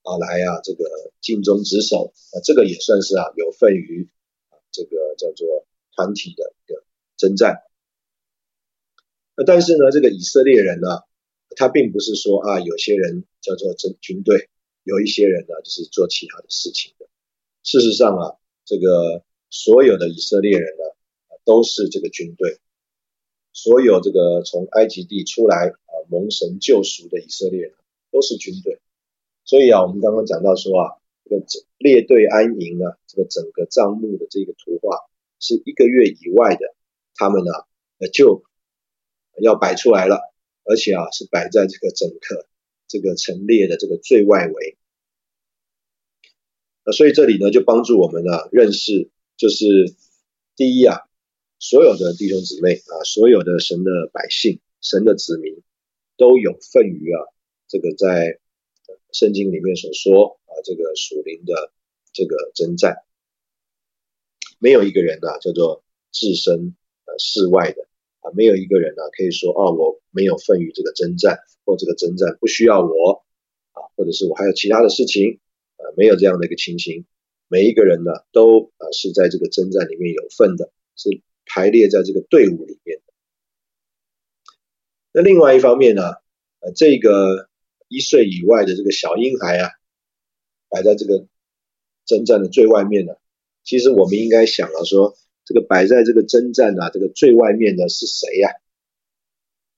[0.00, 4.08] 啊来啊这个尽忠职守啊，这个也算是啊有份于
[4.72, 6.82] 这个叫做团体的一个。
[7.18, 7.64] 征战，
[9.38, 10.88] 那但是呢，这个以色列人呢，
[11.54, 14.48] 他并不是说啊，有些人叫做这军队，
[14.82, 17.06] 有一些人呢就是做其他的事情的。
[17.62, 20.82] 事实上啊，这个所有的以色列人呢，
[21.44, 22.58] 都是这个军队，
[23.52, 27.74] 所有这个从埃及地出来啊蒙神救赎的以色列人
[28.10, 28.80] 都是军队。
[29.44, 31.46] 所以啊，我们刚刚讲到说啊，这个
[31.78, 34.98] 列队安营啊，这个整个帐幕的这个图画
[35.38, 36.74] 是一个月以外的。
[37.14, 37.52] 他们呢，
[38.12, 38.42] 就
[39.42, 40.20] 要摆出来了，
[40.64, 42.46] 而且啊，是摆在这个整个
[42.86, 44.76] 这个陈列的这个最外围。
[46.84, 49.94] 那所以这里呢，就帮助我们呢认识，就是
[50.56, 51.08] 第一啊，
[51.58, 55.62] 所有的弟兄姊妹啊，所有的神的百姓、神的子民，
[56.16, 57.20] 都有份于啊，
[57.68, 58.38] 这个在
[59.12, 61.72] 圣经里面所说啊，这个属灵的
[62.12, 63.04] 这个征战，
[64.58, 66.74] 没有一个人啊叫做置身。
[67.20, 67.88] 室外的
[68.20, 73.24] 啊，没有一个人呢可以说哦，我没有份于这个征战，或这个征战不需要我
[73.72, 75.38] 啊，或者是我还有其他的事情
[75.76, 77.06] 啊，没有这样的一个情形。
[77.46, 83.12] 每一个人呢，都啊是在这个征战里面有份的，是排列在这个队伍里面的。
[85.12, 86.02] 那另外一方面呢，
[86.60, 87.48] 呃，这个
[87.86, 89.70] 一岁以外的这个小婴孩啊，
[90.68, 91.26] 摆在这个
[92.04, 93.14] 征战的最外面呢，
[93.62, 95.16] 其实我们应该想了说。
[95.48, 98.50] 这个摆在这个征战啊，这个最外面的是谁呀？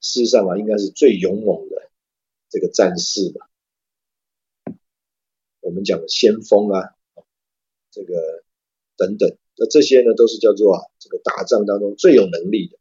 [0.01, 1.89] 事实上啊，应该是最勇猛的
[2.49, 3.49] 这个战士吧。
[5.61, 6.97] 我们讲的先锋啊，
[7.93, 8.43] 这个
[8.97, 12.77] 等等，那这些呢，都是叫做啊，这个打仗当中最有能力的。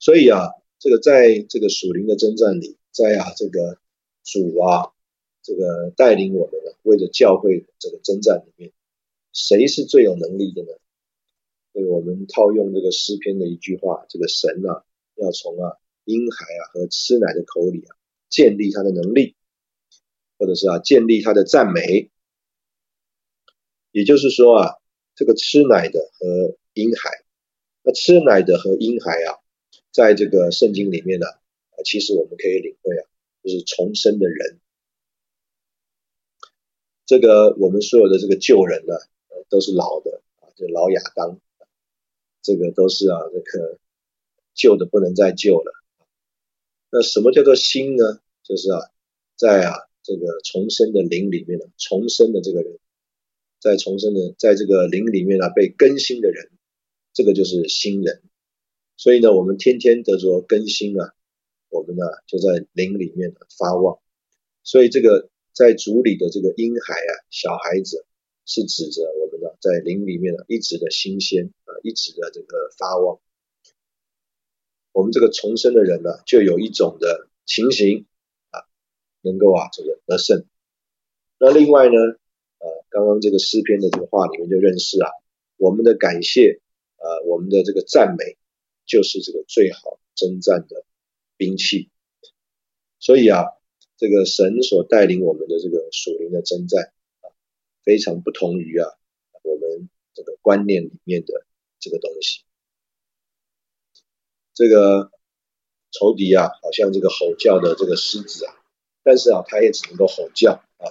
[0.00, 0.48] 所以啊，
[0.80, 3.78] 这个在这个属灵的征战里，在啊这个
[4.24, 4.90] 主啊，
[5.44, 8.72] 这个带领我们的为了教会这个征战里面，
[9.32, 10.72] 谁是最有能力的呢？
[11.74, 14.84] 所以我们套用这个诗篇的一句话，这个神啊，
[15.16, 17.96] 要从啊婴孩啊和吃奶的口里啊
[18.28, 19.34] 建立他的能力，
[20.38, 22.12] 或者是啊建立他的赞美。
[23.90, 24.76] 也就是说啊，
[25.16, 27.10] 这个吃奶的和婴孩，
[27.82, 29.42] 那吃奶的和婴孩啊，
[29.90, 31.26] 在这个圣经里面呢，
[31.84, 33.02] 其实我们可以领会啊，
[33.42, 34.60] 就是重生的人。
[37.04, 38.94] 这个我们所有的这个旧人呢，
[39.48, 41.40] 都是老的啊，就老亚当。
[42.44, 43.78] 这个都是啊，这个
[44.52, 45.72] 旧的不能再旧了。
[46.90, 48.20] 那什么叫做新呢？
[48.42, 48.92] 就是啊，
[49.34, 52.78] 在啊这个重生的灵里面呢，重生的这个人，
[53.60, 56.50] 在重生的在这个灵里面呢被更新的人，
[57.14, 58.22] 这个就是新人。
[58.98, 61.14] 所以呢，我们天天得着更新啊，
[61.70, 63.98] 我们呢就在灵里面发旺。
[64.62, 68.04] 所以这个在主里的这个婴孩啊，小孩子。
[68.46, 71.50] 是指着我们的在灵里面呢，一直的新鲜，
[71.82, 73.18] 一直的这个发旺。
[74.92, 78.06] 我们这个重生的人呢，就有一种的情形
[78.50, 78.62] 啊，
[79.22, 80.44] 能够啊这个得胜。
[81.38, 81.94] 那另外呢，
[82.58, 85.10] 呃，刚刚这个诗篇的这个话里面就认识啊，
[85.56, 86.60] 我们的感谢
[86.96, 88.36] 呃，我们的这个赞美，
[88.86, 90.84] 就是这个最好征战的
[91.36, 91.90] 兵器。
[93.00, 93.44] 所以啊，
[93.96, 97.34] 这个神所带领我们的这个属灵的征战啊。
[97.82, 98.88] 非常不同于啊，
[99.42, 101.44] 我们这个观念里面的
[101.84, 102.40] 这个东西。
[104.54, 105.10] 这个
[105.90, 108.56] 仇敌啊，好像这个吼叫的这个狮子啊，
[109.02, 110.88] 但是啊，它也只能够吼叫啊。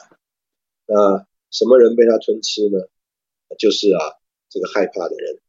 [0.86, 2.78] 那什么人被它吞吃呢？
[3.58, 5.40] 就是啊，这个害怕的人。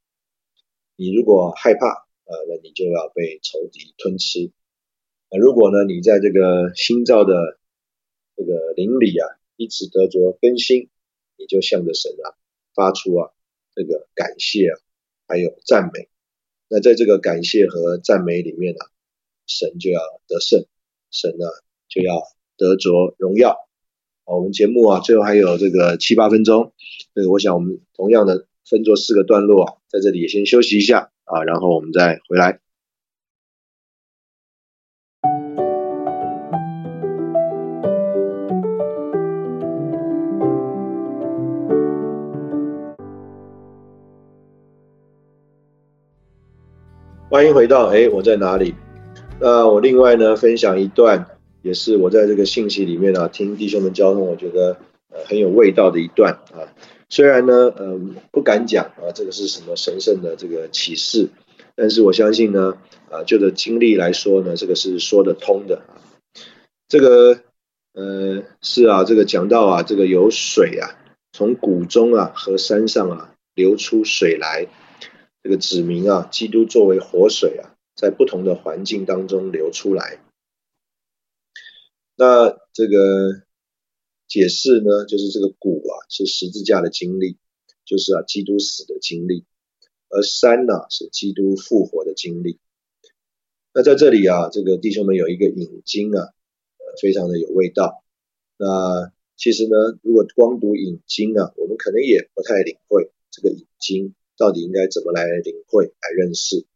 [0.96, 4.50] 你如果害怕啊，那你就要被仇敌吞吃。
[5.28, 7.58] 啊如果呢，你在这个新造的
[8.34, 10.88] 这个灵里啊，一直得着更新。
[11.36, 12.38] 你就向着神啊
[12.74, 13.32] 发出啊
[13.74, 14.78] 这个感谢啊，
[15.26, 16.08] 还有赞美
[16.68, 18.80] 那在这个感谢和赞美里面呢，
[19.46, 20.64] 神就要得胜，
[21.10, 21.46] 神呢
[21.88, 22.22] 就要
[22.56, 23.56] 得着荣耀。
[24.24, 26.72] 好，我们节目啊，最后还有这个七八分钟，
[27.14, 32.63] 这个我想我们同样的分作四个段落啊，在这里也先休息一下啊，然后我们再回来。
[47.34, 48.76] 欢迎回到哎，我在哪里？
[49.40, 51.26] 那我另外呢，分享一段，
[51.62, 54.76] 也是我在这个信息里面啊，听弟兄们交通，我觉得
[55.26, 56.70] 很有味道的一段啊。
[57.08, 61.28] 虽然呢，嗯，不敢讲啊，这个是什么神圣的这个启示，
[61.74, 62.76] 但是我相信呢，
[63.10, 65.98] 啊，就的经历来说呢，这个是说得通的啊。
[66.86, 67.40] 这个
[67.94, 70.94] 呃是啊，这个讲到啊，这个有水啊，
[71.32, 74.68] 从谷中啊和山上啊流出水来。
[75.44, 80.18] 这个指明啊，基督作为活水啊，在不同的环境当中流出来。
[82.16, 83.42] 那这个
[84.26, 87.36] 解释呢，就是这个谷啊是十字架的经历，
[87.84, 89.44] 就是啊基督死的经历，
[90.08, 92.58] 而山呢是基督复活的经历。
[93.74, 96.32] 那在这里啊，这个弟兄们有一个引经啊，
[97.02, 98.02] 非常的有味道。
[98.56, 104.14] 那其实呢，如果光读引经啊，我们可能也不太领会这个引经。
[104.36, 106.66] 到底应该怎么来领会、来认识？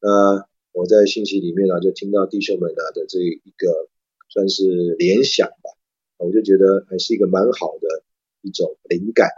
[0.00, 3.88] 那我在信息里面呢，就听到弟兄们啊的这一个
[4.28, 5.70] 算是联想吧，
[6.16, 8.02] 我就觉得还是一个蛮好的
[8.40, 9.28] 一种灵感。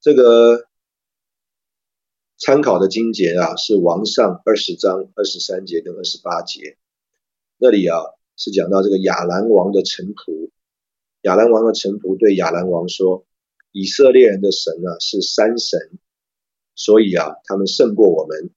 [0.00, 0.66] 这个
[2.38, 6.76] 参考的经节啊，是王上二十章二十三节跟二十八节，
[7.58, 7.98] 那里啊
[8.36, 10.50] 是讲到这个亚兰王的臣仆，
[11.22, 13.26] 亚兰王的臣仆对亚兰王说。
[13.74, 15.98] 以色列人的神啊是山神，
[16.76, 18.52] 所以啊他们胜过我们。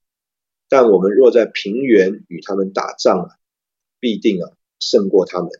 [0.68, 3.28] 但我们若在平原与他们打仗啊，
[3.98, 5.50] 必定啊胜过他们。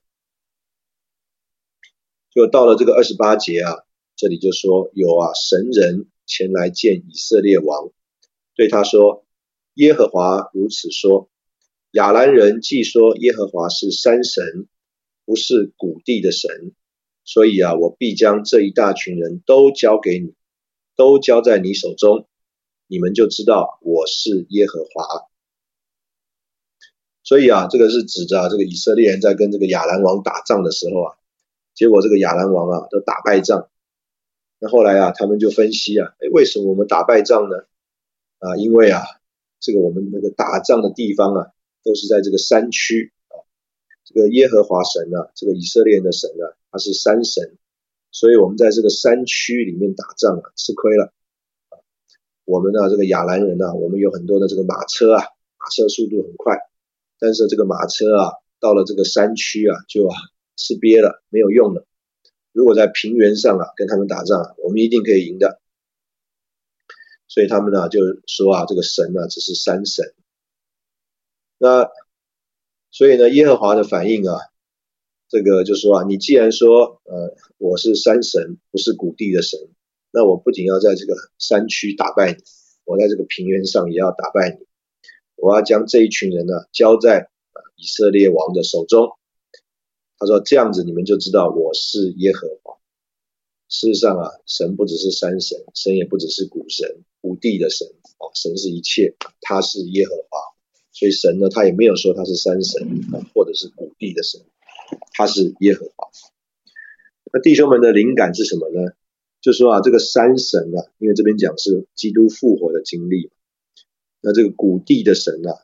[2.30, 3.84] 就到了这个二十八节啊，
[4.14, 7.90] 这里就说有啊神人前来见以色列王，
[8.54, 9.26] 对他说：
[9.74, 11.28] 耶和华如此说，
[11.90, 14.68] 亚兰人既说耶和华是山神，
[15.24, 16.76] 不是谷地的神。
[17.28, 20.32] 所以啊，我必将这一大群人都交给你，
[20.96, 22.26] 都交在你手中，
[22.86, 25.28] 你们就知道我是耶和华。
[27.22, 31.16] 所以啊，这个是指着这个以色列人在跟这个亚兰王打仗的时候啊，
[31.74, 33.68] 结果这个亚兰王啊都打败仗。
[34.58, 37.58] 那后来啊，他们就分析啊，哎，为什么我们打败仗呢？
[38.38, 39.02] 啊，因为啊，
[39.60, 41.50] 这个我们那个打仗的地方啊，
[41.84, 43.12] 都是在这个山区，
[44.08, 46.56] 这个耶和华神啊，这个以色列的神啊。
[46.70, 47.56] 他是山神，
[48.10, 51.14] 所以我们在这个山区里面打仗啊，吃亏了。
[52.44, 55.24] 我们呢，这个亚兰人呢，我们有很多的这个马车啊，
[55.58, 56.58] 马车速度很快，
[57.18, 60.14] 但是这个马车啊，到了这个山区啊，就啊
[60.56, 61.86] 吃瘪了，没有用了。
[62.52, 65.60] 如果在平原上啊跟他们打仗，我们一定可以赢的。
[67.28, 70.12] 所以他们呢就说啊，这个神呢只是山神。
[71.56, 71.88] 那
[72.90, 74.38] 所以呢，耶和华的反应啊。
[75.30, 79.60] 这个就说啊，你既然说呃我是山神，不是谷地的神，
[80.10, 82.38] 那我不仅要在这个山区打败你，
[82.84, 84.66] 我在这个平原上也要打败你。
[85.36, 87.28] 我要将这一群人呢交在
[87.76, 89.18] 以色列王的手中。
[90.18, 92.78] 他说这样子你们就知道我是耶和华。
[93.68, 97.86] 事实上啊，神不只是山神，神也不只是谷神、谷地的神
[98.16, 100.57] 啊，神是一切，他是耶和华。
[100.98, 102.82] 所以神呢，他也没有说他是山神
[103.32, 104.40] 或者是谷地的神。
[105.12, 106.08] 他是耶和华。
[107.30, 108.92] 那弟兄们的灵感是什么呢？
[109.40, 113.30] 就说啊，这个山神啊，因为这边讲是基督复活的经历，
[114.22, 115.60] 那这个谷地的神啊，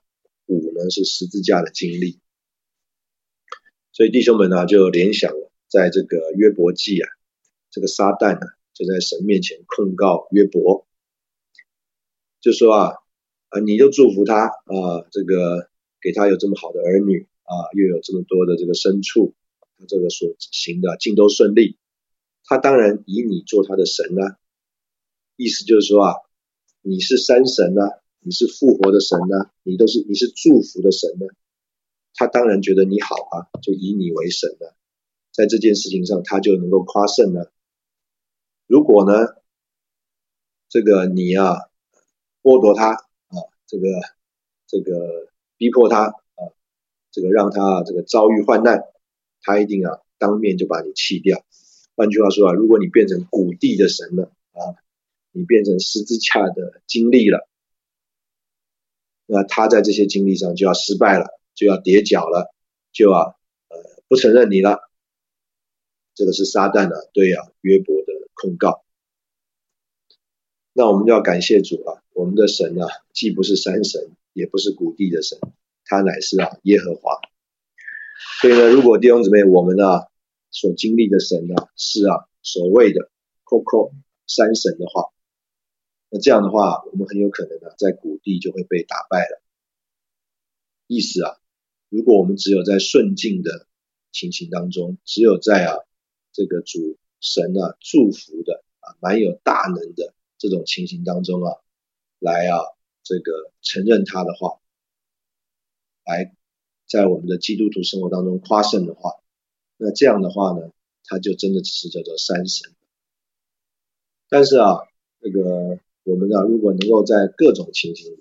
[0.47, 2.21] 谷呢是十字架的经历，
[3.93, 7.09] 所以弟兄们呢就联想了，在这个约伯记啊，
[7.71, 10.87] 这个撒旦呢就在神面前控告约伯，
[12.41, 12.93] 就说啊
[13.55, 15.71] 啊，你就祝福他啊，这个
[16.03, 17.29] 给他有这么好的儿女。
[17.47, 19.35] 啊，又有这么多的这个牲畜，
[19.77, 21.77] 他这个所行的尽都顺利，
[22.43, 24.39] 他当然以你做他的神呢。
[25.37, 26.15] 意思就是说啊，
[26.81, 27.83] 你是山神呢，
[28.21, 31.27] 你是复活的神呢，你都是你是祝福的神呢，
[32.15, 34.75] 他当然觉得你好啊，就以你为神了，
[35.31, 37.53] 在这件事情上他就能够夸胜了。
[38.67, 39.35] 如果呢，
[40.71, 41.69] 这个你啊
[42.43, 43.05] 剥夺他，
[43.67, 43.87] 这个
[44.67, 46.53] 这个逼迫他啊。
[47.11, 48.83] 这个让他这个遭遇患难，
[49.41, 51.45] 他一定啊当面就把你弃掉。
[51.95, 54.75] 换句话说啊，如果你变成谷地的神了啊，
[55.31, 57.49] 你变成十字架的经历了，
[59.27, 62.53] 那他在这些经历上就要失败了，就要跌脚了，
[62.93, 63.39] 就要
[63.69, 63.77] 呃
[64.09, 64.91] 不承认你了。
[66.17, 68.84] 这个是撒旦呢对啊约伯的控告。
[70.77, 75.39] 那我们就要感谢主啊，我们的神啊，既不是山神，也不是谷地的神，
[75.85, 77.21] 他乃是啊耶和华。
[78.41, 80.09] 所以呢，如果弟兄姊妹我们啊
[80.51, 83.09] 所经历的神啊是啊所谓的
[83.45, 83.93] Coco
[84.27, 85.13] 山神的话，
[86.11, 89.41] 那这样的话，我们很有可能呢在谷地就会被打败了。
[90.89, 91.37] 意思啊，
[91.89, 93.69] 如果我们只有在顺境的
[94.11, 95.79] 情形当中，只有在啊
[96.33, 100.14] 这个主神啊祝福的啊蛮有大能的。
[100.39, 101.59] 这种情形当中啊，
[102.19, 102.59] 来啊，
[103.03, 104.61] 这个承认他的话，
[106.05, 106.35] 来
[106.87, 109.13] 在我们的基督徒生活当中夸胜的话，
[109.77, 110.71] 那这样的话呢，
[111.05, 112.73] 他就真的只是叫做山神。
[114.29, 114.81] 但是啊，
[115.21, 118.21] 这个我们呢，如果能够在各种情形，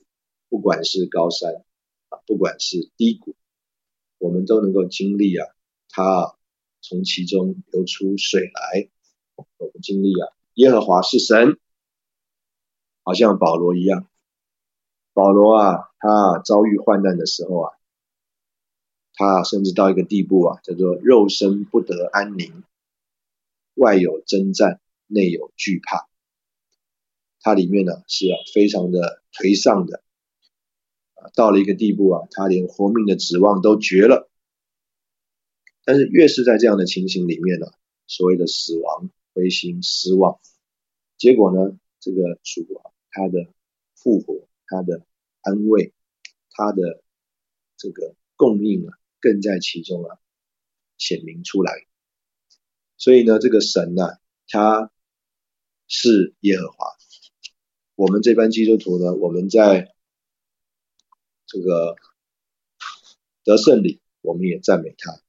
[0.50, 1.66] 不管是高山
[2.10, 3.36] 啊，不管是低谷，
[4.18, 5.48] 我们都能够经历啊，
[5.90, 6.36] 他
[6.82, 8.90] 从其中流出水来，
[9.36, 11.58] 我们经历啊，耶和华是神。
[13.04, 14.08] 好像保罗一样，
[15.14, 17.74] 保罗啊，他遭遇患难的时候啊，
[19.14, 22.64] 他甚至到一个地步啊，叫做肉身不得安宁，
[23.76, 26.08] 外有征战，内有惧怕。
[27.42, 30.02] 他里面呢是啊非常的颓丧的，
[31.16, 34.30] 啊到了一个地步啊，他连活命的指望都绝了。
[35.84, 37.68] 但是越是在这样的情形里面呢，
[38.08, 40.40] 所谓的死亡、灰心、失望，
[41.18, 42.93] 结果呢，这个主啊。
[43.14, 43.48] 他的
[43.96, 45.06] 复活，他的
[45.42, 45.94] 安慰，
[46.50, 47.04] 他的
[47.78, 50.18] 这个供应啊，更在其中啊
[50.98, 51.86] 显明出来。
[52.98, 54.92] 所以呢，这个神呢，他
[55.88, 56.88] 是耶和华。
[57.94, 59.94] 我们这班基督徒呢，我们在
[61.46, 61.96] 这个
[63.44, 65.22] 得胜里，我们也赞美他。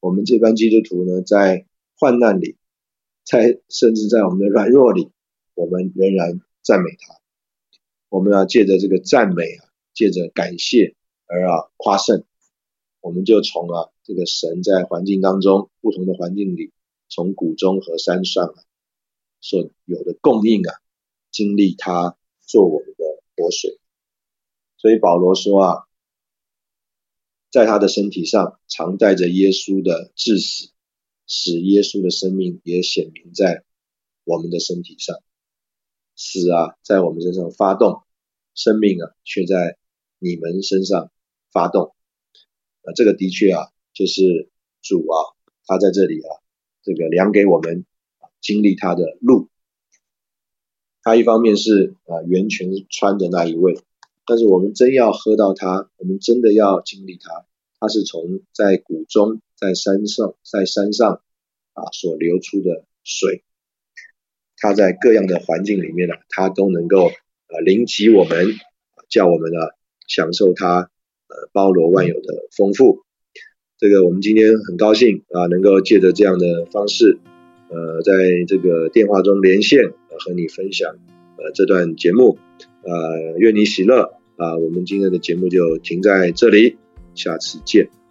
[0.00, 2.56] 我们这班基督徒呢，在患难里，
[3.22, 5.12] 在甚至在我们的软弱里，
[5.54, 6.40] 我们仍然。
[6.62, 7.20] 赞美他，
[8.08, 10.94] 我们要借着这个赞美啊，借着感谢
[11.26, 12.24] 而啊夸胜，
[13.00, 16.72] 我们就从啊这个神在环境当中不同的环境里，
[17.08, 18.62] 从谷中和山上啊
[19.40, 20.74] 所有的供应啊，
[21.30, 23.04] 经历他做我们的
[23.36, 23.78] 活水。
[24.76, 25.88] 所以保罗说啊，
[27.50, 30.70] 在他的身体上常带着耶稣的致死，
[31.26, 33.64] 使耶稣的生命也显明在
[34.24, 35.20] 我们的身体上。
[36.16, 38.02] 死啊，在我们身上发动，
[38.54, 39.78] 生命啊，却在
[40.18, 41.10] 你们身上
[41.52, 41.94] 发动。
[42.82, 44.50] 啊，这个的确啊，就是
[44.82, 45.36] 主啊，
[45.66, 46.28] 他在这里啊，
[46.82, 47.84] 这个量给我们
[48.40, 49.48] 经历他的路。
[51.02, 53.80] 他一方面是啊，源泉穿的那一位，
[54.24, 57.46] 但是我们真要喝到他，我们真的要经历他，
[57.80, 61.22] 他是从在谷中，在山上，在山上
[61.72, 63.42] 啊所流出的水。
[64.62, 67.10] 他在各样的环境里面呢，他都能够
[67.48, 68.46] 呃临及我们，
[69.10, 69.58] 叫我们呢
[70.06, 70.88] 享受他
[71.26, 73.00] 呃包罗万有的丰富。
[73.76, 77.18] 这个我们今天很高兴啊，能够借着这样的方式，
[77.70, 78.12] 呃，在
[78.46, 79.90] 这个电话中连线
[80.20, 80.94] 和你分享
[81.38, 82.38] 呃这段节目，
[82.84, 84.56] 呃，愿你喜乐啊。
[84.56, 86.76] 我们今天的节目就停在这里，
[87.16, 88.01] 下次见。